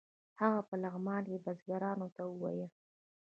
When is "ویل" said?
2.41-2.69